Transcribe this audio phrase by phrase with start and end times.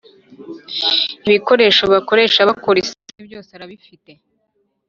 [1.27, 4.11] Ibikoresho bakoresha bakora isabune byose arabifite